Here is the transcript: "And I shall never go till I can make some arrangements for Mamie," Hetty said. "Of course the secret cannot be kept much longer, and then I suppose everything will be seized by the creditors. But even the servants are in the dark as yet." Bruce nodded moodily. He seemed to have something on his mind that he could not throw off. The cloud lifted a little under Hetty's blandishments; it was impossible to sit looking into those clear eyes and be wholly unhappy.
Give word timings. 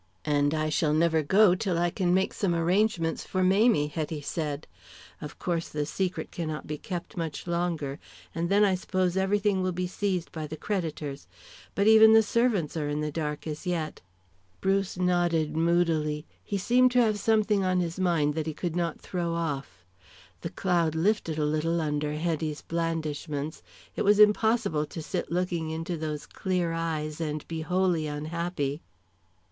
"And 0.25 0.55
I 0.55 0.69
shall 0.69 0.95
never 0.95 1.21
go 1.21 1.53
till 1.53 1.77
I 1.77 1.91
can 1.91 2.11
make 2.11 2.33
some 2.33 2.55
arrangements 2.55 3.23
for 3.23 3.43
Mamie," 3.43 3.85
Hetty 3.85 4.19
said. 4.19 4.65
"Of 5.21 5.37
course 5.37 5.69
the 5.69 5.85
secret 5.85 6.31
cannot 6.31 6.65
be 6.65 6.79
kept 6.79 7.17
much 7.17 7.45
longer, 7.45 7.99
and 8.33 8.49
then 8.49 8.65
I 8.65 8.73
suppose 8.73 9.15
everything 9.15 9.61
will 9.61 9.71
be 9.73 9.85
seized 9.85 10.31
by 10.31 10.47
the 10.47 10.57
creditors. 10.57 11.27
But 11.75 11.85
even 11.85 12.13
the 12.13 12.23
servants 12.23 12.75
are 12.75 12.89
in 12.89 13.01
the 13.01 13.11
dark 13.11 13.45
as 13.45 13.67
yet." 13.67 14.01
Bruce 14.59 14.97
nodded 14.97 15.55
moodily. 15.55 16.25
He 16.43 16.57
seemed 16.57 16.89
to 16.93 17.01
have 17.03 17.19
something 17.19 17.63
on 17.63 17.79
his 17.79 17.99
mind 17.99 18.33
that 18.33 18.47
he 18.47 18.55
could 18.55 18.75
not 18.75 18.99
throw 18.99 19.35
off. 19.35 19.85
The 20.41 20.49
cloud 20.49 20.95
lifted 20.95 21.37
a 21.37 21.45
little 21.45 21.79
under 21.79 22.13
Hetty's 22.15 22.63
blandishments; 22.63 23.61
it 23.95 24.01
was 24.01 24.17
impossible 24.19 24.87
to 24.87 25.01
sit 25.03 25.31
looking 25.31 25.69
into 25.69 25.95
those 25.95 26.25
clear 26.25 26.71
eyes 26.73 27.21
and 27.21 27.47
be 27.47 27.61
wholly 27.61 28.07
unhappy. 28.07 28.81